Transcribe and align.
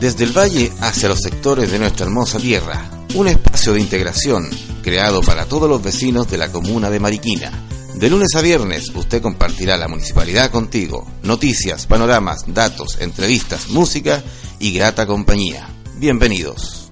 Desde 0.00 0.24
el 0.24 0.36
valle 0.36 0.70
hacia 0.82 1.08
los 1.08 1.22
sectores 1.22 1.72
de 1.72 1.78
nuestra 1.78 2.04
hermosa 2.04 2.38
tierra, 2.38 2.90
un 3.14 3.28
espacio 3.28 3.72
de 3.72 3.80
integración 3.80 4.46
creado 4.82 5.22
para 5.22 5.46
todos 5.46 5.70
los 5.70 5.82
vecinos 5.82 6.30
de 6.30 6.36
la 6.36 6.52
comuna 6.52 6.90
de 6.90 7.00
Mariquina. 7.00 7.50
De 7.94 8.10
lunes 8.10 8.34
a 8.34 8.42
viernes 8.42 8.90
usted 8.94 9.22
compartirá 9.22 9.78
la 9.78 9.88
municipalidad 9.88 10.50
contigo, 10.50 11.06
noticias, 11.22 11.86
panoramas, 11.86 12.44
datos, 12.46 13.00
entrevistas, 13.00 13.70
música 13.70 14.22
y 14.58 14.74
grata 14.74 15.06
compañía. 15.06 15.66
Bienvenidos. 15.96 16.90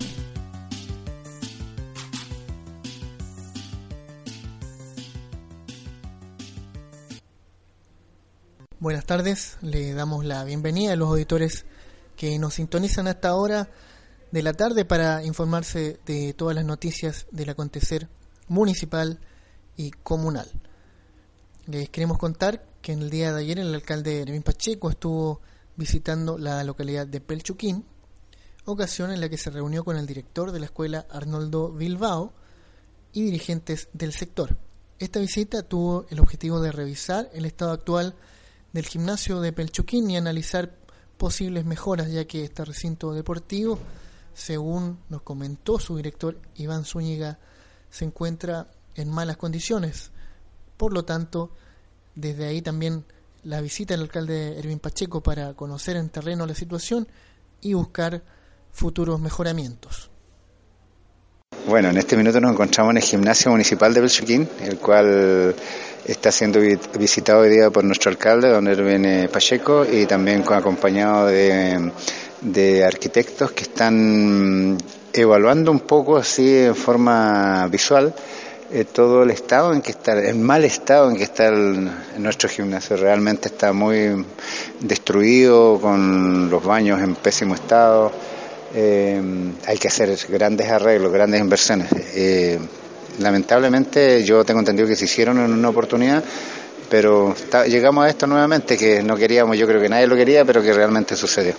Buenas 8.81 9.05
tardes, 9.05 9.59
le 9.61 9.93
damos 9.93 10.25
la 10.25 10.43
bienvenida 10.45 10.95
a 10.95 10.97
los 10.97 11.11
auditores 11.11 11.67
que 12.17 12.39
nos 12.39 12.55
sintonizan 12.55 13.07
a 13.07 13.13
esta 13.13 13.35
hora 13.35 13.69
de 14.31 14.43
la 14.43 14.53
tarde 14.53 14.85
para 14.85 15.25
informarse 15.25 16.01
de 16.07 16.35
todas 16.35 16.55
las 16.55 16.65
noticias 16.65 17.27
del 17.31 17.51
acontecer 17.51 18.09
municipal 18.49 19.21
y 19.77 19.91
comunal. 19.91 20.51
Les 21.67 21.89
queremos 21.89 22.19
contar 22.19 22.65
que 22.83 22.93
en 22.93 23.03
el 23.03 23.11
día 23.11 23.33
de 23.33 23.41
ayer 23.41 23.59
el 23.59 23.75
alcalde 23.75 24.23
Erwin 24.23 24.43
Pacheco 24.43 24.91
estuvo 24.91 25.41
visitando 25.77 26.37
la 26.37 26.63
localidad 26.65 27.07
de 27.07 27.21
Pelchuquín, 27.21 27.85
ocasión 28.65 29.11
en 29.11 29.21
la 29.21 29.29
que 29.29 29.39
se 29.39 29.51
reunió 29.51 29.85
con 29.85 29.97
el 29.97 30.07
director 30.07 30.53
de 30.53 30.61
la 30.61 30.67
escuela 30.67 31.07
Arnoldo 31.11 31.73
Bilbao 31.73 32.33
y 33.13 33.23
dirigentes 33.23 33.89
del 33.93 34.13
sector. 34.13 34.57
Esta 34.99 35.21
visita 35.21 35.63
tuvo 35.63 36.07
el 36.11 36.21
objetivo 36.21 36.61
de 36.61 36.73
revisar 36.73 37.31
el 37.33 37.45
estado 37.45 37.73
actual 37.73 38.15
del 38.73 38.87
gimnasio 38.87 39.41
de 39.41 39.53
Pelchuquín 39.53 40.11
y 40.11 40.17
analizar 40.17 40.77
posibles 41.17 41.65
mejoras, 41.65 42.11
ya 42.11 42.25
que 42.27 42.45
este 42.45 42.65
recinto 42.65 43.13
deportivo, 43.13 43.79
según 44.35 44.99
nos 45.09 45.23
comentó 45.23 45.79
su 45.79 45.97
director 45.97 46.39
Iván 46.57 46.85
Zúñiga, 46.85 47.39
se 47.91 48.05
encuentra 48.05 48.69
en 48.95 49.11
malas 49.11 49.37
condiciones. 49.37 50.11
Por 50.77 50.93
lo 50.93 51.05
tanto, 51.05 51.51
desde 52.15 52.47
ahí 52.47 52.63
también 52.63 53.05
la 53.45 53.61
visita 53.61 53.95
del 53.95 54.03
alcalde 54.03 54.59
Erwin 54.59 54.79
Pacheco 54.79 55.23
para 55.23 55.55
conocer 55.55 55.97
en 55.97 56.09
terreno 56.09 56.47
la 56.47 56.55
situación 56.55 57.07
y 57.61 57.75
buscar 57.75 58.23
futuros 58.73 59.21
mejoramientos. 59.21 60.11
Bueno, 61.67 61.89
en 61.89 61.97
este 61.97 62.17
minuto 62.17 62.41
nos 62.41 62.53
encontramos 62.53 62.91
en 62.91 62.97
el 62.99 63.03
gimnasio 63.03 63.51
municipal 63.51 63.95
de 63.95 64.01
Belchuquín, 64.01 64.49
el 64.61 64.79
cual 64.79 65.55
está 66.05 66.31
siendo 66.31 66.61
visitado 66.99 67.41
hoy 67.41 67.51
día 67.51 67.71
por 67.71 67.85
nuestro 67.85 68.11
alcalde, 68.11 68.49
don 68.49 68.69
Erwin 68.69 69.29
Pacheco, 69.33 69.87
y 69.91 70.07
también 70.07 70.45
acompañado 70.49 71.27
de, 71.27 71.91
de 72.41 72.85
arquitectos 72.85 73.53
que 73.53 73.63
están 73.63 74.77
evaluando 75.13 75.71
un 75.71 75.81
poco 75.81 76.17
así 76.17 76.65
en 76.65 76.75
forma 76.75 77.67
visual 77.69 78.15
eh, 78.73 78.85
todo 78.85 79.23
el 79.23 79.31
estado 79.31 79.73
en 79.73 79.83
que 79.83 79.93
está, 79.93 80.19
el 80.19 80.37
mal 80.37 80.65
estado 80.65 81.09
en 81.09 81.17
que 81.17 81.23
está 81.23 81.51
nuestro 82.19 82.49
gimnasio. 82.49 82.97
Realmente 82.97 83.49
está 83.49 83.73
muy 83.73 84.27
destruido, 84.81 85.79
con 85.81 86.51
los 86.51 86.65
baños 86.65 87.01
en 87.01 87.15
pésimo 87.15 87.55
estado. 87.55 88.11
Eh, 88.75 89.23
hay 89.67 89.79
que 89.79 89.87
hacer 89.87 90.19
grandes 90.29 90.69
arreglos, 90.71 91.13
grandes 91.13 91.41
inversiones. 91.41 91.89
Eh, 92.15 92.59
lamentablemente 93.19 94.25
yo 94.25 94.45
tengo 94.45 94.61
entendido 94.61 94.89
que 94.89 94.97
se 94.97 95.05
hicieron 95.05 95.39
en 95.39 95.53
una 95.53 95.69
oportunidad, 95.69 96.23
pero 96.91 97.35
llegamos 97.67 98.05
a 98.05 98.09
esto 98.09 98.27
nuevamente 98.27 98.77
que 98.77 99.03
no 99.03 99.17
queríamos, 99.17 99.57
yo 99.57 99.67
creo 99.67 99.81
que 99.81 99.89
nadie 99.89 100.07
lo 100.07 100.17
quería, 100.17 100.45
pero 100.45 100.63
que 100.63 100.73
realmente 100.73 101.17
sucedió. 101.17 101.55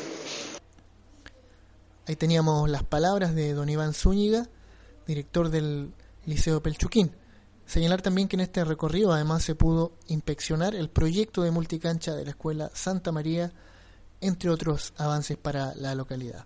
Ahí 2.07 2.15
teníamos 2.15 2.69
las 2.69 2.83
palabras 2.83 3.33
de 3.33 3.53
don 3.53 3.67
Iván 3.67 3.93
Zúñiga, 3.93 4.47
director 5.07 5.49
del 5.49 5.91
Liceo 6.25 6.61
Pelchuquín. 6.61 7.11
Señalar 7.65 8.03
también 8.03 8.27
que 8.27 8.35
en 8.35 8.41
este 8.41 8.63
recorrido 8.63 9.11
además 9.11 9.43
se 9.43 9.55
pudo 9.55 9.93
inspeccionar 10.07 10.75
el 10.75 10.89
proyecto 10.89 11.41
de 11.41 11.49
multicancha 11.49 12.13
de 12.13 12.23
la 12.23 12.29
Escuela 12.29 12.69
Santa 12.73 13.11
María, 13.11 13.51
entre 14.21 14.51
otros 14.51 14.93
avances 14.97 15.35
para 15.35 15.73
la 15.75 15.95
localidad. 15.95 16.45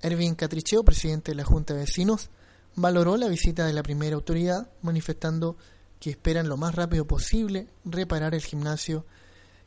Erwin 0.00 0.36
Catricheo, 0.36 0.84
presidente 0.84 1.32
de 1.32 1.36
la 1.36 1.44
Junta 1.44 1.74
de 1.74 1.80
Vecinos, 1.80 2.30
valoró 2.74 3.16
la 3.16 3.28
visita 3.28 3.66
de 3.66 3.72
la 3.72 3.82
primera 3.82 4.16
autoridad, 4.16 4.70
manifestando 4.82 5.56
que 6.00 6.10
esperan 6.10 6.48
lo 6.48 6.56
más 6.56 6.74
rápido 6.74 7.06
posible 7.06 7.68
reparar 7.84 8.34
el 8.34 8.42
gimnasio, 8.42 9.06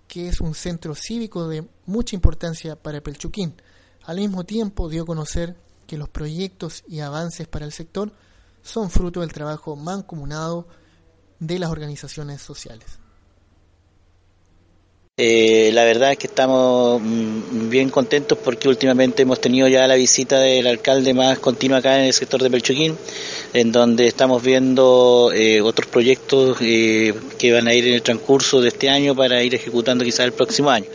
que 0.08 0.28
es 0.28 0.42
un 0.42 0.54
centro 0.54 0.94
cívico 0.96 1.48
de 1.48 1.68
mucha 1.86 2.16
importancia 2.16 2.76
para 2.76 3.02
Pelchuquín. 3.02 3.56
Al 4.04 4.18
mismo 4.18 4.44
tiempo 4.44 4.90
dio 4.90 5.04
a 5.04 5.06
conocer 5.06 5.56
que 5.88 5.98
los 5.98 6.10
proyectos 6.10 6.84
y 6.88 7.00
avances 7.00 7.48
para 7.48 7.66
el 7.66 7.72
sector 7.72 8.12
son 8.62 8.90
fruto 8.90 9.22
del 9.22 9.32
trabajo 9.32 9.76
mancomunado 9.76 10.68
de 11.40 11.60
las 11.60 11.70
organizaciones 11.70 12.42
sociales. 12.42 13.00
Eh, 15.18 15.72
la 15.72 15.86
verdad 15.86 16.12
es 16.12 16.18
que 16.18 16.28
estamos 16.28 17.02
mm, 17.02 17.70
bien 17.70 17.90
contentos 17.90 18.38
porque 18.38 18.68
últimamente 18.68 19.22
hemos 19.22 19.40
tenido 19.40 19.66
ya 19.70 19.88
la 19.88 19.96
visita 19.96 20.40
del 20.42 20.68
alcalde 20.68 21.14
más 21.14 21.40
continua 21.40 21.78
acá 21.78 21.98
en 21.98 22.08
el 22.08 22.14
sector 22.14 22.44
de 22.44 22.50
Pelchoquín, 22.50 22.98
en 23.54 23.72
donde 23.72 24.08
estamos 24.08 24.44
viendo 24.44 25.32
eh, 25.34 25.62
otros 25.62 25.88
proyectos 25.88 26.58
eh, 26.60 27.14
que 27.40 27.54
van 27.54 27.66
a 27.70 27.74
ir 27.74 27.88
en 27.88 27.94
el 27.94 28.02
transcurso 28.02 28.60
de 28.60 28.68
este 28.68 28.90
año 28.90 29.16
para 29.16 29.42
ir 29.42 29.56
ejecutando 29.56 30.04
quizás 30.04 30.26
el 30.26 30.34
próximo 30.34 30.70
año. 30.70 30.88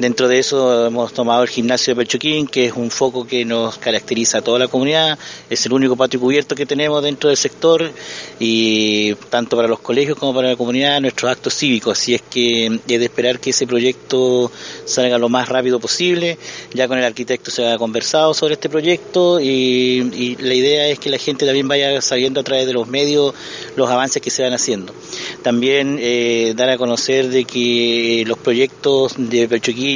Dentro 0.00 0.28
de 0.28 0.38
eso 0.38 0.86
hemos 0.86 1.12
tomado 1.12 1.42
el 1.42 1.50
gimnasio 1.50 1.92
de 1.92 1.96
Pelchoquín, 1.96 2.46
que 2.46 2.64
es 2.64 2.72
un 2.72 2.90
foco 2.90 3.26
que 3.26 3.44
nos 3.44 3.76
caracteriza 3.76 4.38
a 4.38 4.40
toda 4.40 4.58
la 4.58 4.66
comunidad, 4.66 5.18
es 5.50 5.66
el 5.66 5.74
único 5.74 5.94
patio 5.94 6.18
cubierto 6.18 6.54
que 6.54 6.64
tenemos 6.64 7.02
dentro 7.02 7.28
del 7.28 7.36
sector 7.36 7.92
y 8.38 9.14
tanto 9.28 9.56
para 9.56 9.68
los 9.68 9.80
colegios 9.80 10.16
como 10.16 10.32
para 10.32 10.48
la 10.48 10.56
comunidad 10.56 11.02
nuestros 11.02 11.30
actos 11.30 11.54
cívicos, 11.54 11.98
así 11.98 12.14
es 12.14 12.22
que 12.22 12.64
es 12.66 12.98
de 12.98 13.04
esperar 13.04 13.40
que 13.40 13.50
ese 13.50 13.66
proyecto 13.66 14.50
salga 14.86 15.18
lo 15.18 15.28
más 15.28 15.50
rápido 15.50 15.78
posible. 15.78 16.38
Ya 16.72 16.88
con 16.88 16.96
el 16.96 17.04
arquitecto 17.04 17.50
se 17.50 17.68
ha 17.68 17.76
conversado 17.76 18.32
sobre 18.32 18.54
este 18.54 18.70
proyecto 18.70 19.38
y, 19.38 20.36
la 20.40 20.54
idea 20.54 20.88
es 20.88 20.98
que 20.98 21.10
la 21.10 21.18
gente 21.18 21.44
también 21.44 21.68
vaya 21.68 22.00
sabiendo 22.00 22.40
a 22.40 22.42
través 22.42 22.66
de 22.66 22.72
los 22.72 22.88
medios 22.88 23.34
los 23.76 23.90
avances 23.90 24.22
que 24.22 24.30
se 24.30 24.44
van 24.44 24.54
haciendo. 24.54 24.94
También 25.42 25.98
eh, 26.00 26.54
dar 26.56 26.70
a 26.70 26.78
conocer 26.78 27.28
de 27.28 27.44
que 27.44 28.24
los 28.26 28.38
proyectos 28.38 29.12
de 29.18 29.46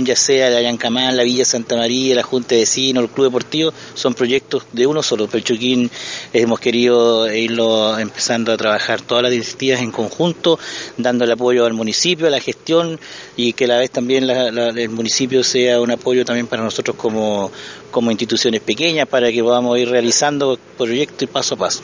Ya 0.03 0.17
sea 0.17 0.51
la 0.51 0.63
Yancamán, 0.63 1.17
la 1.17 1.23
Villa 1.23 1.45
Santa 1.45 1.77
María, 1.77 2.15
la 2.15 2.23
Junta 2.23 2.55
de 2.55 2.63
Vecinos, 2.63 3.05
el 3.05 3.11
Club 3.11 3.27
Deportivo, 3.27 3.73
son 3.95 4.15
proyectos 4.15 4.65
de 4.73 4.87
uno 4.87 5.03
solo. 5.03 5.29
Perchoquín 5.29 5.91
hemos 6.33 6.59
querido 6.59 7.33
irlo 7.33 7.99
empezando 7.99 8.53
a 8.53 8.57
trabajar 8.57 9.03
todas 9.03 9.23
las 9.23 9.33
directivas 9.33 9.81
en 9.81 9.93
conjunto, 9.93 10.59
dando 10.97 11.25
el 11.25 11.33
apoyo 11.33 11.67
al 11.67 11.75
municipio, 11.75 12.27
a 12.27 12.31
la 12.31 12.41
gestión 12.41 12.99
y 13.37 13.53
que 13.53 13.67
a 13.67 13.69
la 13.69 13.79
vez 13.79 13.91
también 13.91 14.29
el 14.29 14.89
municipio 14.89 15.45
sea 15.45 15.81
un 15.81 15.91
apoyo 15.91 16.25
también 16.25 16.47
para 16.47 16.63
nosotros 16.63 16.97
como, 16.97 17.53
como 17.91 18.11
instituciones 18.11 18.61
pequeñas 18.61 19.07
para 19.07 19.31
que 19.31 19.43
podamos 19.43 19.79
ir 19.79 19.89
realizando 19.89 20.59
proyectos 20.77 21.29
paso 21.29 21.55
a 21.55 21.59
paso. 21.59 21.83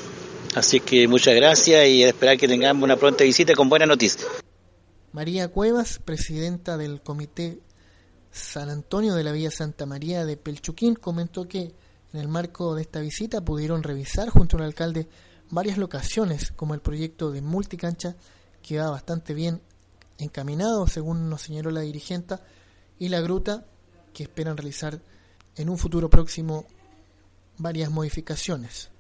Así 0.55 0.81
que 0.81 1.07
muchas 1.07 1.35
gracias 1.35 1.87
y 1.87 2.03
esperar 2.03 2.37
que 2.37 2.49
tengamos 2.49 2.83
una 2.83 2.97
pronta 2.97 3.25
visita 3.25 3.55
con 3.55 3.69
buenas 3.69 3.89
noticias. 3.89 4.27
María 5.13 5.49
Cuevas, 5.49 6.01
presidenta 6.05 6.77
del 6.77 7.01
Comité 7.01 7.59
San 8.31 8.71
Antonio 8.71 9.15
de 9.15 9.25
la 9.25 9.33
Villa 9.33 9.51
Santa 9.51 9.87
María 9.87 10.25
de 10.25 10.37
Pelchuquín, 10.37 10.95
comentó 10.95 11.49
que 11.49 11.75
en 12.13 12.21
el 12.21 12.29
marco 12.29 12.75
de 12.75 12.83
esta 12.83 13.01
visita 13.01 13.41
pudieron 13.41 13.83
revisar 13.83 14.29
junto 14.29 14.57
al 14.57 14.65
alcalde 14.65 15.09
varias 15.51 15.79
locaciones, 15.79 16.53
como 16.53 16.75
el 16.75 16.81
proyecto 16.81 17.31
de 17.31 17.43
multicancha, 17.43 18.17
que 18.63 18.79
va 18.79 18.91
bastante 18.91 19.35
bien 19.35 19.61
encaminado, 20.19 20.87
según 20.87 21.29
nos 21.29 21.43
señaló 21.43 21.71
la 21.71 21.81
dirigente, 21.81 22.37
y 22.99 23.09
la 23.09 23.21
gruta, 23.21 23.65
que 24.13 24.25
esperan 24.25 24.57
realizar 24.57 25.01
en 25.57 25.69
un 25.69 25.79
futuro 25.79 26.11
próximo 26.11 26.67
varias 27.59 27.91
modificaciones. 27.91 28.91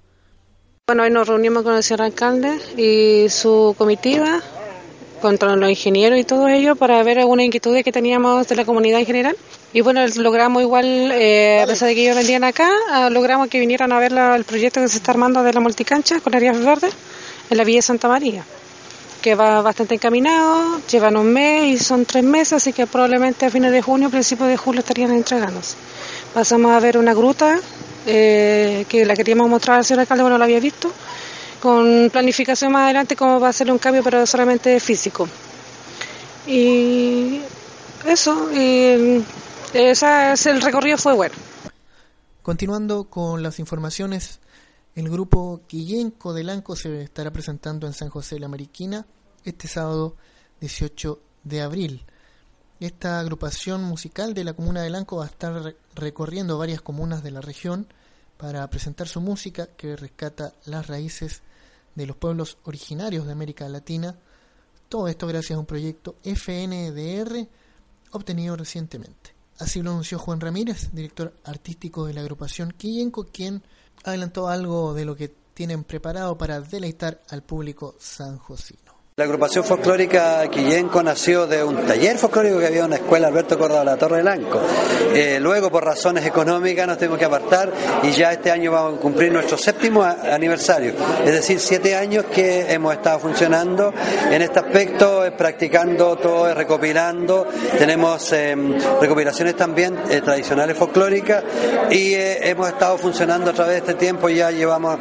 Bueno, 0.87 1.05
hoy 1.05 1.11
nos 1.11 1.29
reunimos 1.29 1.63
con 1.63 1.77
el 1.77 1.83
señor 1.83 2.03
alcalde 2.03 2.59
y 2.77 3.29
su 3.29 3.75
comitiva 3.79 4.41
con 5.21 5.37
los 5.61 5.71
ingenieros 5.71 6.19
y 6.19 6.25
todo 6.25 6.49
ello 6.49 6.77
para 6.77 7.03
ver 7.03 7.19
algunas 7.19 7.47
inquietudes 7.47 7.85
que 7.85 7.93
teníamos 7.93 8.49
de 8.49 8.57
la 8.57 8.65
comunidad 8.65 9.01
en 9.01 9.07
general. 9.07 9.37
Y 9.73 9.83
bueno, 9.83 10.05
logramos 10.17 10.63
igual, 10.63 10.87
eh, 11.13 11.61
a 11.63 11.67
pesar 11.67 11.89
de 11.89 11.95
que 11.95 12.03
ellos 12.03 12.17
vendían 12.17 12.43
acá, 12.43 12.69
ah, 12.91 13.09
logramos 13.11 13.49
que 13.49 13.61
vinieran 13.61 13.93
a 13.93 14.01
ver 14.01 14.13
el 14.13 14.45
proyecto 14.45 14.81
que 14.81 14.89
se 14.89 14.97
está 14.97 15.13
armando 15.13 15.43
de 15.43 15.53
la 15.53 15.61
multicancha 15.61 16.19
con 16.21 16.35
áreas 16.35 16.59
verdes 16.59 16.93
en 17.51 17.57
la 17.57 17.65
Villa 17.65 17.83
Santa 17.83 18.09
María, 18.09 18.45
que 19.23 19.35
va 19.37 19.63
bastante 19.63 19.95
encaminado, 19.95 20.81
llevan 20.91 21.17
un 21.17 21.33
mes 21.33 21.65
y 21.67 21.79
son 21.79 22.05
tres 22.05 22.25
meses, 22.25 22.55
así 22.55 22.73
que 22.73 22.87
probablemente 22.87 23.47
a 23.47 23.51
fines 23.51 23.71
de 23.71 23.81
junio, 23.81 24.11
principios 24.11 24.49
de 24.49 24.57
julio 24.57 24.81
estarían 24.81 25.13
entregándose. 25.13 25.77
Pasamos 26.35 26.73
a 26.73 26.81
ver 26.81 26.99
una 26.99 27.15
gruta 27.15 27.61
eh, 28.07 28.87
que 28.89 29.05
la 29.05 29.15
queríamos 29.15 29.49
mostrar 29.49 29.79
al 29.79 29.85
señor 29.85 30.01
alcalde, 30.01 30.23
bueno, 30.23 30.39
la 30.39 30.47
había 30.47 30.61
visto, 30.61 30.91
con 31.61 32.11
planificación 32.11 32.73
más 32.73 32.85
adelante 32.85 33.17
cómo 33.17 33.39
va 33.41 33.49
a 33.49 33.53
ser 33.53 33.71
un 33.71 33.79
cambio, 33.79 34.03
pero 34.03 34.27
solamente 34.27 34.81
físico. 34.81 35.29
Y 36.47 37.41
eso, 38.07 38.51
y 38.53 39.25
el 39.75 40.63
recorrido 40.63 40.99
fue 40.99 41.15
bueno. 41.15 41.35
Continuando 42.43 43.05
con 43.05 43.43
las 43.43 43.59
informaciones, 43.59 44.41
el 44.95 45.09
grupo 45.09 45.61
Quillenco 45.67 46.33
de 46.33 46.45
Lanco 46.45 46.75
se 46.75 47.03
estará 47.03 47.31
presentando 47.31 47.87
en 47.87 47.93
San 47.93 48.09
José 48.09 48.37
de 48.37 48.41
la 48.41 48.49
Mariquina 48.49 49.07
este 49.45 49.69
sábado 49.69 50.17
18 50.61 51.21
de 51.45 51.61
abril. 51.61 52.05
Esta 52.81 53.21
agrupación 53.21 53.85
musical 53.85 54.33
de 54.33 54.45
la 54.45 54.55
comuna 54.55 54.83
de 54.83 54.91
Lanco 54.91 55.19
va 55.19 55.25
a 55.25 55.29
estar 55.29 55.75
recorriendo 55.95 56.59
varias 56.59 56.81
comunas 56.81 57.23
de 57.23 57.31
la 57.31 57.43
región 57.43 57.87
para 58.39 58.69
presentar 58.71 59.07
su 59.07 59.21
música 59.21 59.67
que 59.77 59.97
rescata 59.97 60.55
las 60.65 60.87
raíces 60.87 61.43
de 61.95 62.07
los 62.07 62.17
pueblos 62.17 62.59
originarios 62.65 63.27
de 63.27 63.33
América 63.33 63.69
Latina. 63.69 64.17
Todo 64.89 65.09
esto 65.09 65.27
gracias 65.27 65.57
a 65.57 65.61
un 65.61 65.67
proyecto 65.67 66.17
FNDR 66.23 67.47
obtenido 68.13 68.57
recientemente. 68.57 69.35
Así 69.59 69.83
lo 69.83 69.91
anunció 69.91 70.19
Juan 70.19 70.41
Ramírez, 70.41 70.91
director 70.93 71.35
artístico 71.45 72.07
de 72.07 72.15
la 72.15 72.23
agrupación 72.23 72.73
Quillenco, 72.73 73.27
quien 73.27 73.63
adelantó 74.05 74.49
algo 74.49 74.95
de 74.95 75.05
lo 75.05 75.15
que 75.15 75.35
tienen 75.55 75.85
preparado 75.85 76.39
para 76.39 76.61
deleitar 76.61 77.21
al 77.29 77.43
público 77.43 77.95
sanjosino. 77.99 78.90
La 79.21 79.25
agrupación 79.25 79.63
folclórica 79.65 80.49
Quillenco 80.51 81.03
nació 81.03 81.47
de 81.47 81.63
un 81.63 81.77
taller 81.87 82.17
folclórico 82.17 82.59
que 82.59 82.69
había 82.69 82.79
en 82.79 82.87
una 82.87 82.97
escuela 82.97 83.29
Alberto 83.29 83.59
Córdoba 83.59 83.85
la 83.85 83.99
Torre 83.99 84.23
Blanco. 84.23 84.63
Eh, 85.13 85.37
luego, 85.39 85.71
por 85.71 85.85
razones 85.85 86.25
económicas, 86.25 86.87
nos 86.87 86.97
tuvimos 86.97 87.19
que 87.19 87.27
apartar 87.27 87.71
y 88.03 88.13
ya 88.13 88.33
este 88.33 88.51
año 88.51 88.73
vamos 88.73 88.97
a 88.99 89.01
cumplir 89.03 89.31
nuestro 89.31 89.59
séptimo 89.59 90.03
aniversario. 90.03 90.95
Es 91.23 91.33
decir, 91.33 91.61
siete 91.61 91.95
años 91.95 92.25
que 92.33 92.73
hemos 92.73 92.95
estado 92.95 93.19
funcionando 93.19 93.93
en 94.31 94.41
este 94.41 94.59
aspecto, 94.59 95.27
eh, 95.27 95.33
practicando 95.33 96.17
todo, 96.17 96.49
eh, 96.49 96.55
recopilando. 96.55 97.47
Tenemos 97.77 98.35
recopilaciones 99.03 99.55
también 99.55 99.99
tradicionales 100.25 100.79
folclóricas 100.79 101.45
y 101.91 102.15
hemos 102.15 102.69
estado 102.69 102.97
funcionando 102.97 103.51
a 103.51 103.53
través 103.53 103.73
de 103.75 103.79
este 103.81 103.95
tiempo. 103.95 104.31
Ya 104.31 104.51
llevamos 104.51 104.99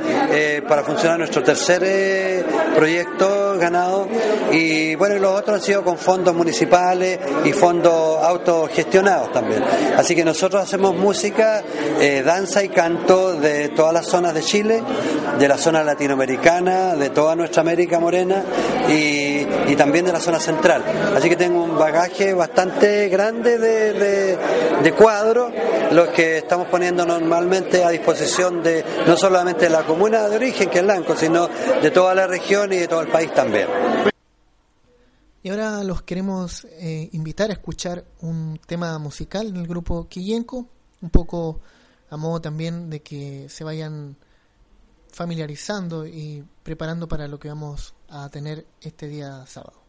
para 0.68 0.83
funcionar 0.83 1.19
nuestro 1.19 1.42
tercer 1.42 2.45
proyecto 2.75 3.56
ganado 3.57 4.08
y 4.51 4.95
bueno, 4.95 5.15
y 5.15 5.19
los 5.19 5.39
otros 5.39 5.57
han 5.57 5.61
sido 5.61 5.83
con 5.83 5.97
fondos 5.97 6.35
municipales 6.35 7.19
y 7.45 7.51
fondos 7.51 8.23
autogestionados 8.23 9.31
también. 9.31 9.63
Así 9.97 10.15
que 10.15 10.25
nosotros 10.25 10.63
hacemos 10.63 10.95
música, 10.95 11.63
eh, 12.00 12.23
danza 12.25 12.63
y 12.63 12.69
canto 12.69 13.33
de 13.33 13.69
todas 13.69 13.94
las 13.94 14.07
zonas 14.07 14.33
de 14.33 14.41
Chile, 14.41 14.81
de 15.38 15.47
la 15.47 15.57
zona 15.57 15.83
latinoamericana, 15.83 16.95
de 16.95 17.09
toda 17.09 17.35
nuestra 17.35 17.61
América 17.61 18.00
Morena 18.00 18.44
y, 18.89 19.28
y 19.69 19.75
también 19.75 20.06
de 20.06 20.12
la 20.12 20.19
zona 20.19 20.39
central. 20.39 20.83
Así 21.16 21.30
que 21.30 21.36
tengo 21.36 21.63
un 21.63 21.77
bagaje 21.77 22.33
bastante 22.33 23.07
grande 23.07 23.57
de, 23.57 23.94
de, 23.94 24.38
de 24.83 24.94
cuadros, 24.94 25.54
los 25.92 26.10
que 26.10 26.39
estamos 26.39 26.68
poniendo 26.68 27.06
normalmente 27.06 27.83
a 27.83 27.89
disposición 27.89 28.63
de 28.63 28.83
no 29.06 29.16
solamente 29.16 29.66
de 29.66 29.71
la 29.71 29.86
comuna 29.86 30.27
de 30.27 30.36
origen, 30.36 30.69
que 30.69 30.80
es 30.80 30.86
Lanco, 30.86 31.16
sino 31.16 31.48
de 31.81 31.92
toda 31.92 32.16
la 32.16 32.27
región 32.27 32.74
y 32.74 32.77
de 32.77 32.88
todo 32.88 33.01
el 33.01 33.10
país 33.10 33.31
también. 33.33 33.68
Y 35.42 35.50
ahora 35.50 35.83
los 35.83 36.01
queremos 36.01 36.65
eh, 36.65 37.10
invitar 37.13 37.50
a 37.50 37.54
escuchar 37.54 38.04
un 38.22 38.60
tema 38.65 38.98
musical 39.00 39.54
del 39.54 39.68
grupo 39.68 40.07
Quillenco, 40.10 40.65
un 41.01 41.10
poco 41.10 41.62
a 42.10 42.18
modo 42.18 42.42
también 42.42 42.89
de 42.89 43.01
que 43.01 43.48
se 43.50 43.63
vayan 43.63 44.18
familiarizando 45.11 46.06
y 46.07 46.44
preparando 46.63 47.07
para 47.07 47.27
lo 47.27 47.39
que 47.39 47.50
vamos 47.50 47.94
a 48.09 48.29
tener 48.29 48.65
este 48.81 49.07
día 49.07 49.45
sábado. 49.45 49.79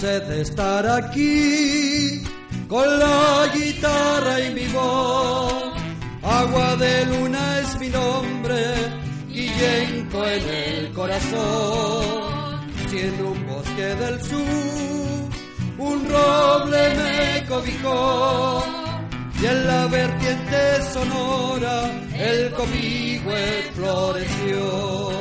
de 0.00 0.42
estar 0.42 0.86
aquí 0.86 2.22
con 2.68 2.98
la 2.98 3.50
guitarra 3.54 4.40
y 4.40 4.54
mi 4.54 4.66
voz. 4.68 5.52
Agua 6.22 6.76
de 6.76 7.06
luna 7.06 7.60
es 7.60 7.80
mi 7.80 7.88
nombre, 7.88 8.60
Guillenco 9.28 10.24
en 10.26 10.48
el 10.48 10.92
corazón. 10.92 12.60
Siendo 12.88 13.30
un 13.32 13.46
bosque 13.46 13.94
del 14.02 14.22
sur, 14.22 15.28
un 15.78 16.08
roble 16.08 16.94
me 16.94 17.46
cobijó. 17.46 18.64
Y 19.40 19.46
en 19.46 19.66
la 19.68 19.86
vertiente 19.86 20.82
sonora 20.92 21.90
el 22.18 22.50
cobijo 22.50 23.30
floreció. 23.74 25.17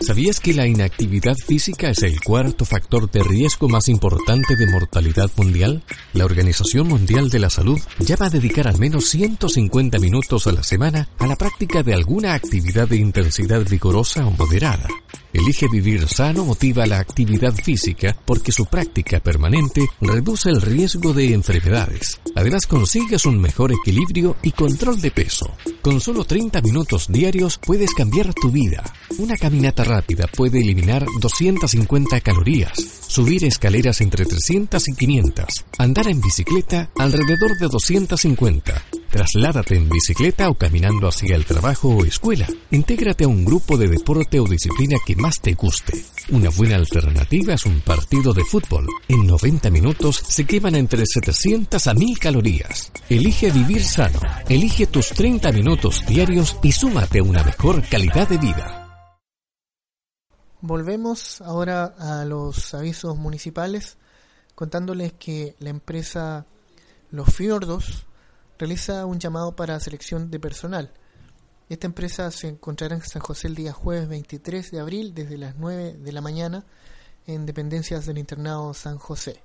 ¿Sabías 0.00 0.40
que 0.40 0.54
la 0.54 0.66
inactividad 0.66 1.36
física 1.36 1.90
es 1.90 2.02
el 2.02 2.20
cuarto 2.22 2.64
factor 2.64 3.10
de 3.10 3.22
riesgo 3.22 3.68
más 3.68 3.86
importante 3.88 4.56
de 4.56 4.66
mortalidad 4.66 5.30
mundial? 5.36 5.82
La 6.14 6.24
Organización 6.24 6.88
Mundial 6.88 7.28
de 7.28 7.38
la 7.38 7.50
Salud 7.50 7.78
ya 7.98 8.16
va 8.16 8.26
a 8.26 8.30
dedicar 8.30 8.66
al 8.66 8.78
menos 8.78 9.04
150 9.10 9.98
minutos 9.98 10.46
a 10.46 10.52
la 10.52 10.62
semana 10.62 11.08
a 11.18 11.26
la 11.26 11.36
práctica 11.36 11.82
de 11.82 11.92
alguna 11.92 12.32
actividad 12.32 12.88
de 12.88 12.96
intensidad 12.96 13.62
vigorosa 13.68 14.26
o 14.26 14.30
moderada. 14.30 14.88
Elige 15.32 15.68
vivir 15.68 16.08
sano 16.08 16.44
motiva 16.44 16.86
la 16.86 16.98
actividad 16.98 17.54
física 17.54 18.16
porque 18.24 18.52
su 18.52 18.66
práctica 18.66 19.20
permanente 19.20 19.86
reduce 20.00 20.50
el 20.50 20.60
riesgo 20.60 21.12
de 21.12 21.34
enfermedades. 21.34 22.20
Además 22.34 22.66
consigues 22.66 23.26
un 23.26 23.40
mejor 23.40 23.72
equilibrio 23.72 24.36
y 24.42 24.52
control 24.52 25.00
de 25.00 25.10
peso. 25.10 25.54
Con 25.82 26.00
solo 26.00 26.24
30 26.24 26.60
minutos 26.62 27.06
diarios 27.08 27.58
puedes 27.58 27.94
cambiar 27.94 28.34
tu 28.34 28.50
vida. 28.50 28.82
Una 29.18 29.36
caminata 29.36 29.84
rápida 29.84 30.26
puede 30.26 30.60
eliminar 30.60 31.06
250 31.20 32.20
calorías, 32.20 32.72
subir 33.06 33.44
escaleras 33.44 34.00
entre 34.00 34.24
300 34.24 34.88
y 34.88 34.94
500, 34.94 35.46
andar 35.78 36.08
en 36.08 36.20
bicicleta 36.20 36.90
alrededor 36.96 37.58
de 37.58 37.68
250 37.68 38.82
Trasládate 39.10 39.74
en 39.74 39.88
bicicleta 39.88 40.48
o 40.48 40.54
caminando 40.54 41.08
hacia 41.08 41.34
el 41.34 41.44
trabajo 41.44 41.88
o 41.88 42.04
escuela. 42.04 42.46
Intégrate 42.70 43.24
a 43.24 43.28
un 43.28 43.44
grupo 43.44 43.76
de 43.76 43.88
deporte 43.88 44.38
o 44.38 44.44
disciplina 44.44 44.98
que 45.04 45.16
más 45.16 45.40
te 45.40 45.54
guste. 45.54 46.04
Una 46.30 46.48
buena 46.50 46.76
alternativa 46.76 47.54
es 47.54 47.66
un 47.66 47.80
partido 47.80 48.32
de 48.32 48.44
fútbol. 48.44 48.86
En 49.08 49.26
90 49.26 49.68
minutos 49.70 50.16
se 50.16 50.44
queman 50.44 50.76
entre 50.76 51.04
700 51.04 51.84
a 51.88 51.92
1000 51.92 52.18
calorías. 52.20 52.92
Elige 53.08 53.50
vivir 53.50 53.82
sano. 53.82 54.20
Elige 54.48 54.86
tus 54.86 55.08
30 55.08 55.50
minutos 55.50 56.04
diarios 56.06 56.56
y 56.62 56.70
súmate 56.70 57.18
a 57.18 57.24
una 57.24 57.42
mejor 57.42 57.82
calidad 57.88 58.28
de 58.28 58.38
vida. 58.38 58.76
Volvemos 60.60 61.40
ahora 61.40 61.96
a 61.98 62.24
los 62.24 62.74
avisos 62.74 63.16
municipales 63.16 63.98
contándoles 64.54 65.14
que 65.14 65.56
la 65.58 65.70
empresa 65.70 66.46
Los 67.10 67.34
Fiordos 67.34 68.06
realiza 68.60 69.06
un 69.06 69.18
llamado 69.18 69.56
para 69.56 69.80
selección 69.80 70.30
de 70.30 70.38
personal. 70.38 70.92
Esta 71.70 71.86
empresa 71.86 72.30
se 72.30 72.48
encontrará 72.48 72.94
en 72.94 73.00
San 73.00 73.22
José 73.22 73.48
el 73.48 73.54
día 73.54 73.72
jueves 73.72 74.06
23 74.06 74.70
de 74.70 74.80
abril 74.80 75.14
desde 75.14 75.38
las 75.38 75.56
9 75.56 75.94
de 75.94 76.12
la 76.12 76.20
mañana 76.20 76.66
en 77.26 77.46
dependencias 77.46 78.04
del 78.04 78.18
internado 78.18 78.74
San 78.74 78.98
José. 78.98 79.42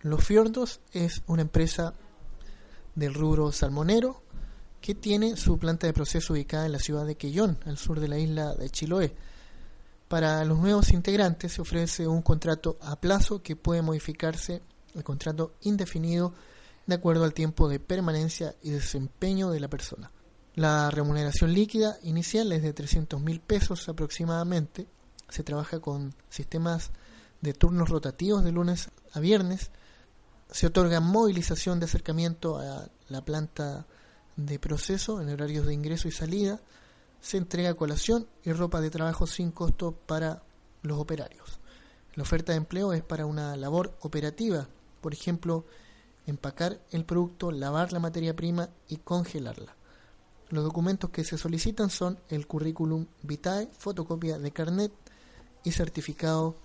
Los 0.00 0.24
Fiordos 0.24 0.80
es 0.92 1.22
una 1.28 1.42
empresa 1.42 1.94
del 2.96 3.14
rubro 3.14 3.52
salmonero 3.52 4.20
que 4.80 4.96
tiene 4.96 5.36
su 5.36 5.56
planta 5.56 5.86
de 5.86 5.92
proceso 5.92 6.32
ubicada 6.32 6.66
en 6.66 6.72
la 6.72 6.80
ciudad 6.80 7.06
de 7.06 7.16
Quellón, 7.16 7.56
al 7.66 7.78
sur 7.78 8.00
de 8.00 8.08
la 8.08 8.18
isla 8.18 8.56
de 8.56 8.68
Chiloé. 8.68 9.14
Para 10.08 10.44
los 10.44 10.58
nuevos 10.58 10.90
integrantes 10.90 11.52
se 11.52 11.60
ofrece 11.60 12.08
un 12.08 12.22
contrato 12.22 12.78
a 12.80 13.00
plazo 13.00 13.44
que 13.44 13.54
puede 13.54 13.82
modificarse 13.82 14.60
el 14.96 15.04
contrato 15.04 15.54
indefinido 15.60 16.34
de 16.90 16.96
acuerdo 16.96 17.24
al 17.24 17.32
tiempo 17.32 17.68
de 17.68 17.80
permanencia 17.80 18.54
y 18.62 18.70
desempeño 18.70 19.50
de 19.50 19.60
la 19.60 19.68
persona. 19.68 20.12
La 20.54 20.90
remuneración 20.90 21.54
líquida 21.54 21.98
inicial 22.02 22.52
es 22.52 22.62
de 22.62 22.72
300 22.72 23.20
mil 23.20 23.40
pesos 23.40 23.88
aproximadamente. 23.88 24.86
Se 25.28 25.42
trabaja 25.42 25.80
con 25.80 26.14
sistemas 26.28 26.90
de 27.40 27.54
turnos 27.54 27.88
rotativos 27.88 28.44
de 28.44 28.52
lunes 28.52 28.90
a 29.12 29.20
viernes. 29.20 29.70
Se 30.50 30.66
otorga 30.66 31.00
movilización 31.00 31.78
de 31.78 31.86
acercamiento 31.86 32.58
a 32.58 32.88
la 33.08 33.24
planta 33.24 33.86
de 34.36 34.58
proceso 34.58 35.20
en 35.20 35.30
horarios 35.30 35.66
de 35.66 35.74
ingreso 35.74 36.08
y 36.08 36.12
salida. 36.12 36.60
Se 37.20 37.36
entrega 37.36 37.74
colación 37.74 38.26
y 38.42 38.52
ropa 38.52 38.80
de 38.80 38.90
trabajo 38.90 39.26
sin 39.26 39.52
costo 39.52 39.92
para 39.92 40.42
los 40.82 40.98
operarios. 40.98 41.60
La 42.16 42.24
oferta 42.24 42.52
de 42.52 42.58
empleo 42.58 42.92
es 42.92 43.04
para 43.04 43.26
una 43.26 43.56
labor 43.56 43.96
operativa, 44.00 44.68
por 45.00 45.14
ejemplo, 45.14 45.64
empacar 46.26 46.80
el 46.90 47.04
producto, 47.04 47.50
lavar 47.50 47.92
la 47.92 48.00
materia 48.00 48.34
prima 48.34 48.70
y 48.88 48.96
congelarla. 48.98 49.74
Los 50.50 50.64
documentos 50.64 51.10
que 51.10 51.24
se 51.24 51.38
solicitan 51.38 51.90
son 51.90 52.18
el 52.28 52.46
currículum 52.46 53.06
vitae, 53.22 53.68
fotocopia 53.78 54.38
de 54.38 54.50
carnet 54.50 54.92
y 55.62 55.72
certificado 55.72 56.56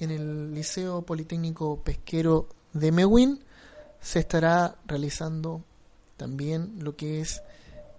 En 0.00 0.10
el 0.10 0.54
Liceo 0.54 1.02
Politécnico 1.02 1.82
Pesquero 1.82 2.48
de 2.72 2.92
Mehuín 2.92 3.42
se 4.00 4.20
estará 4.20 4.76
realizando 4.86 5.64
también 6.18 6.74
lo 6.80 6.96
que 6.96 7.22
es 7.22 7.42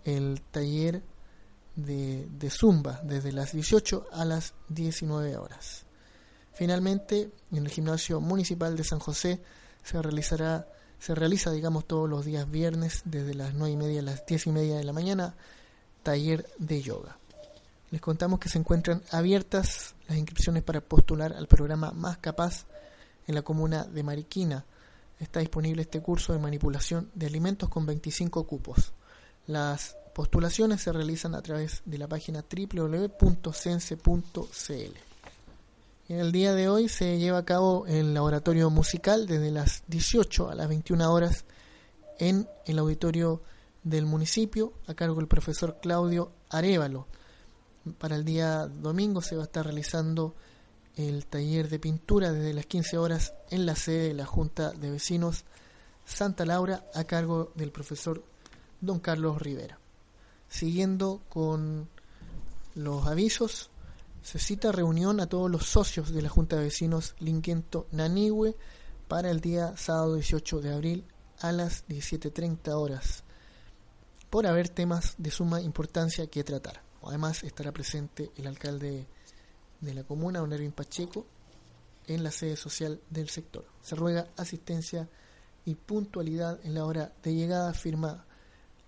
el 0.06 0.42
taller 0.52 1.02
de, 1.76 2.28
de, 2.30 2.50
Zumba 2.52 3.00
desde 3.04 3.32
las 3.32 3.54
18 3.54 4.08
a 4.12 4.26
las 4.26 4.54
19 4.68 5.38
horas. 5.38 5.86
Finalmente, 6.54 7.32
en 7.52 7.66
el 7.66 7.70
gimnasio 7.72 8.20
municipal 8.20 8.76
de 8.76 8.84
San 8.84 9.00
José 9.00 9.42
se 9.82 10.02
realizará, 10.02 10.68
se 11.00 11.16
realiza, 11.16 11.52
digamos, 11.52 11.88
todos 11.88 12.10
los 12.10 12.26
días 12.26 12.50
viernes 12.52 13.02
desde 13.06 13.34
las 13.34 13.54
9 13.54 13.74
y 13.74 13.78
media 13.78 14.02
a 14.02 14.04
las 14.04 14.26
10 14.26 14.48
y 14.48 14.52
media 14.52 14.78
de 14.78 14.84
la 14.84 14.94
mañana, 14.94 15.36
taller 16.04 16.46
de 16.60 16.82
yoga. 16.82 17.18
Les 17.92 18.02
contamos 18.02 18.40
que 18.40 18.50
se 18.50 18.60
encuentran 18.60 19.02
abiertas 19.12 19.96
las 20.08 20.18
inscripciones 20.18 20.64
para 20.64 20.82
postular 20.82 21.34
al 21.34 21.48
programa 21.48 21.92
Más 21.92 22.18
Capaz 22.18 22.66
en 23.26 23.36
la 23.36 23.42
comuna 23.42 23.86
de 23.86 24.04
Mariquina 24.04 24.66
está 25.20 25.42
disponible 25.42 25.82
este 25.82 26.02
curso 26.02 26.34
de 26.34 26.40
manipulación 26.40 27.12
de 27.14 27.28
alimentos 27.28 27.70
con 27.70 27.86
25 27.86 28.48
cupos. 28.48 28.94
Las 29.48 29.98
postulaciones 30.14 30.82
se 30.82 30.92
realizan 30.92 31.36
a 31.36 31.42
través 31.42 31.82
de 31.86 31.98
la 31.98 32.08
página 32.08 32.44
www.sense.cl. 32.44 33.20
En 36.10 36.20
el 36.20 36.32
día 36.32 36.54
de 36.54 36.70
hoy 36.70 36.90
se 36.90 37.20
lleva 37.20 37.38
a 37.40 37.46
cabo 37.46 37.86
el 37.86 38.14
laboratorio 38.14 38.70
musical 38.70 39.28
desde 39.28 39.52
las 39.52 39.84
18 39.88 40.50
a 40.50 40.56
las 40.56 40.68
21 40.68 41.14
horas 41.14 41.46
en 42.18 42.48
el 42.66 42.80
auditorio 42.80 43.42
del 43.84 44.06
municipio 44.06 44.74
a 44.88 44.94
cargo 44.94 45.16
del 45.16 45.28
profesor 45.28 45.78
Claudio 45.82 46.32
Arevalo. 46.50 47.08
Para 47.98 48.16
el 48.16 48.26
día 48.26 48.68
domingo 48.68 49.22
se 49.22 49.36
va 49.36 49.44
a 49.44 49.46
estar 49.46 49.66
realizando 49.66 50.36
el 51.00 51.25
taller 51.27 51.70
de 51.70 51.79
pintura 51.79 52.34
desde 52.34 52.53
las 52.53 52.65
15 52.65 52.98
horas 52.98 53.34
en 53.51 53.65
la 53.65 53.75
sede 53.75 54.10
de 54.10 54.13
la 54.13 54.25
Junta 54.25 54.72
de 54.72 54.91
Vecinos 54.91 55.46
Santa 56.03 56.46
Laura 56.46 56.84
a 56.94 57.06
cargo 57.06 57.53
del 57.56 57.72
profesor 57.72 58.22
don 58.82 59.00
Carlos 59.00 59.41
Rivera. 59.41 59.79
Siguiendo 60.50 61.22
con 61.29 61.88
los 62.75 63.08
avisos, 63.08 63.70
se 64.24 64.39
cita 64.39 64.74
reunión 64.74 65.22
a 65.22 65.27
todos 65.27 65.50
los 65.50 65.68
socios 65.68 66.12
de 66.12 66.22
la 66.22 66.27
Junta 66.27 66.58
de 66.58 66.63
Vecinos 66.63 67.15
Linquento 67.20 67.88
Nanigüe 67.91 68.58
para 69.08 69.32
el 69.32 69.39
día 69.39 69.77
sábado 69.77 70.15
18 70.15 70.60
de 70.60 70.74
abril 70.74 71.06
a 71.39 71.53
las 71.53 71.88
17.30 71.88 72.74
horas 72.74 73.24
por 74.29 74.46
haber 74.46 74.68
temas 74.68 75.15
de 75.18 75.32
suma 75.32 75.62
importancia 75.62 76.27
que 76.27 76.44
tratar. 76.44 76.84
Además 77.03 77.41
estará 77.44 77.72
presente 77.72 78.32
el 78.36 78.48
alcalde 78.48 79.08
de 79.81 79.93
la 79.93 80.03
comuna, 80.03 80.39
don 80.39 80.51
Erwin 80.53 80.71
Pacheco, 80.71 81.25
en 82.07 82.24
la 82.24 82.31
sede 82.31 82.55
social 82.55 83.00
del 83.09 83.29
sector. 83.29 83.65
Se 83.81 83.95
ruega 83.95 84.27
asistencia 84.36 85.07
y 85.65 85.75
puntualidad 85.75 86.59
en 86.63 86.74
la 86.74 86.86
hora 86.86 87.12
de 87.24 87.33
llegada, 87.33 87.74
firma 87.74 88.25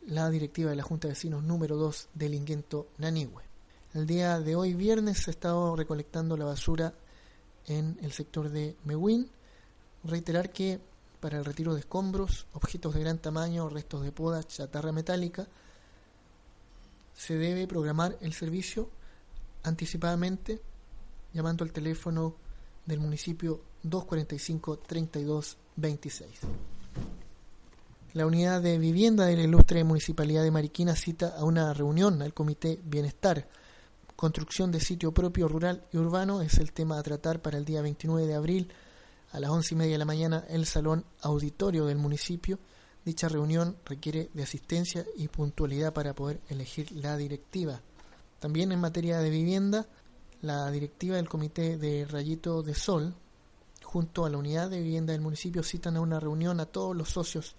la 0.08 0.30
directiva 0.30 0.72
de 0.72 0.76
la 0.76 0.84
Junta 0.84 1.08
de 1.08 1.14
Vecinos 1.14 1.44
número 1.44 1.76
2 1.78 2.10
del 2.14 2.34
Inguento 2.34 2.88
Nanigüe. 2.98 3.44
El 3.94 4.08
día 4.08 4.40
de 4.40 4.56
hoy, 4.56 4.74
viernes, 4.74 5.20
se 5.20 5.30
ha 5.30 5.34
estado 5.34 5.76
recolectando 5.76 6.36
la 6.38 6.46
basura 6.46 6.94
en 7.68 7.98
el 8.02 8.12
sector 8.12 8.50
de 8.50 8.76
Mehuín. 8.86 9.30
Reiterar 10.04 10.52
que 10.52 10.80
para 11.20 11.38
el 11.38 11.46
retiro 11.46 11.74
de 11.74 11.82
escombros, 11.82 12.48
objetos 12.54 12.96
de 12.96 13.02
gran 13.02 13.20
tamaño, 13.20 13.70
restos 13.70 14.02
de 14.02 14.12
poda, 14.12 14.44
chatarra 14.44 14.92
metálica, 14.92 15.48
se 17.14 17.36
debe 17.36 17.68
programar 17.68 18.18
el 18.22 18.34
servicio 18.34 18.90
anticipadamente 19.64 20.60
llamando 21.34 21.64
al 21.64 21.72
teléfono 21.72 22.36
del 22.86 23.00
municipio 23.00 23.62
245-3226. 23.86 26.26
La 28.14 28.26
unidad 28.26 28.62
de 28.62 28.78
vivienda 28.78 29.26
de 29.26 29.38
la 29.38 29.44
ilustre 29.44 29.84
municipalidad 29.84 30.44
de 30.44 30.52
Mariquina 30.52 30.96
cita 30.96 31.36
a 31.38 31.46
una 31.46 31.74
reunión 31.74 32.22
al 32.22 32.34
Comité 32.34 32.80
Bienestar 32.84 33.48
construcción 34.22 34.72
de 34.72 34.80
sitio 34.80 35.12
propio 35.12 35.48
rural 35.48 35.84
y 35.92 35.98
urbano 35.98 36.44
es 36.44 36.60
el 36.60 36.74
tema 36.74 37.00
a 37.00 37.02
tratar 37.02 37.42
para 37.42 37.58
el 37.58 37.66
día 37.66 37.82
29 37.82 38.28
de 38.28 38.36
abril 38.36 38.72
a 39.32 39.40
las 39.40 39.50
once 39.50 39.74
y 39.74 39.78
media 39.80 39.94
de 39.94 39.98
la 39.98 40.06
mañana 40.06 40.46
en 40.48 40.58
el 40.58 40.68
salón 40.68 41.04
auditorio 41.24 41.88
del 41.88 41.98
municipio. 41.98 42.60
Dicha 43.04 43.30
reunión 43.30 43.78
requiere 43.84 44.30
de 44.36 44.44
asistencia 44.44 45.04
y 45.18 45.28
puntualidad 45.28 45.92
para 45.92 46.14
poder 46.14 46.40
elegir 46.50 46.92
la 46.92 47.18
directiva. 47.18 47.82
También 48.40 48.72
en 48.72 48.80
materia 48.80 49.18
de 49.18 49.32
vivienda, 49.32 49.88
la 50.42 50.72
directiva 50.72 51.18
del 51.18 51.30
Comité 51.30 51.78
de 51.78 52.06
Rayito 52.06 52.64
de 52.64 52.74
Sol, 52.74 53.14
junto 53.84 54.26
a 54.26 54.30
la 54.30 54.38
unidad 54.38 54.70
de 54.70 54.82
vivienda 54.82 55.14
del 55.14 55.22
municipio, 55.22 55.64
citan 55.64 55.98
a 55.98 56.02
una 56.02 56.20
reunión 56.20 56.60
a 56.60 56.66
todos 56.66 56.96
los 56.96 57.10
socios 57.10 57.56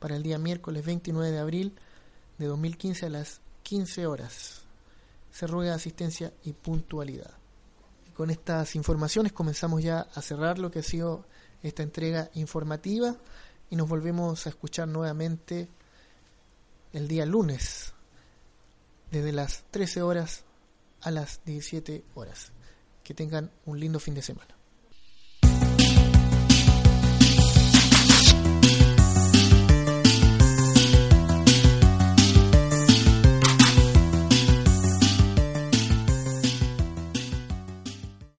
para 0.00 0.16
el 0.16 0.22
día 0.22 0.38
miércoles 0.38 0.84
29 0.84 1.30
de 1.30 1.38
abril 1.38 1.74
de 2.38 2.46
2015 2.46 3.06
a 3.06 3.10
las 3.10 3.40
15 3.62 4.06
horas. 4.06 4.62
Se 5.30 5.46
ruega 5.46 5.74
asistencia 5.74 6.32
y 6.44 6.52
puntualidad. 6.52 7.30
Y 8.08 8.10
con 8.10 8.30
estas 8.30 8.74
informaciones 8.74 9.32
comenzamos 9.32 9.82
ya 9.82 10.00
a 10.14 10.20
cerrar 10.20 10.58
lo 10.58 10.70
que 10.70 10.80
ha 10.80 10.84
sido 10.84 11.24
esta 11.62 11.82
entrega 11.82 12.30
informativa 12.34 13.16
y 13.70 13.76
nos 13.76 13.88
volvemos 13.88 14.46
a 14.46 14.50
escuchar 14.50 14.88
nuevamente 14.88 15.68
el 16.92 17.08
día 17.08 17.26
lunes 17.26 17.92
desde 19.10 19.32
las 19.32 19.64
13 19.70 20.02
horas 20.02 20.44
a 21.04 21.10
las 21.10 21.40
17 21.44 22.04
horas. 22.14 22.52
Que 23.02 23.14
tengan 23.14 23.52
un 23.66 23.78
lindo 23.78 24.00
fin 24.00 24.14
de 24.14 24.22
semana. 24.22 24.56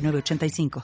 85 0.00 0.70